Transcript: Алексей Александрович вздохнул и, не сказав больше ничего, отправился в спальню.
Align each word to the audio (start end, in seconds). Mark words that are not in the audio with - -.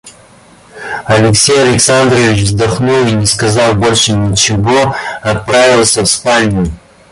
Алексей 1.05 1.59
Александрович 1.61 2.39
вздохнул 2.45 3.05
и, 3.05 3.11
не 3.11 3.27
сказав 3.27 3.77
больше 3.77 4.13
ничего, 4.13 4.95
отправился 5.21 6.01
в 6.01 6.07
спальню. 6.07 6.71